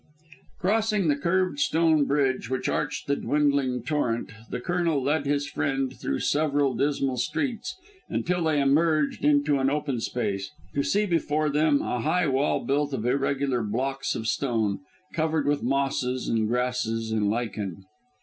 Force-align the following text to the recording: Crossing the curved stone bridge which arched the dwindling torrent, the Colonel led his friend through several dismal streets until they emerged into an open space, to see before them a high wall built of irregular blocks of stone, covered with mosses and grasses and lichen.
Crossing 0.57 1.09
the 1.09 1.15
curved 1.15 1.59
stone 1.59 2.05
bridge 2.05 2.49
which 2.49 2.67
arched 2.67 3.05
the 3.05 3.15
dwindling 3.15 3.83
torrent, 3.83 4.31
the 4.49 4.59
Colonel 4.59 4.99
led 4.99 5.27
his 5.27 5.47
friend 5.47 5.93
through 5.93 6.17
several 6.21 6.73
dismal 6.73 7.17
streets 7.17 7.75
until 8.09 8.45
they 8.45 8.59
emerged 8.59 9.23
into 9.23 9.59
an 9.59 9.69
open 9.69 9.99
space, 9.99 10.49
to 10.73 10.81
see 10.81 11.05
before 11.05 11.51
them 11.51 11.83
a 11.83 11.99
high 12.01 12.25
wall 12.25 12.65
built 12.65 12.93
of 12.93 13.05
irregular 13.05 13.61
blocks 13.61 14.15
of 14.15 14.27
stone, 14.27 14.79
covered 15.13 15.45
with 15.45 15.61
mosses 15.61 16.27
and 16.27 16.47
grasses 16.47 17.11
and 17.11 17.29
lichen. 17.29 17.85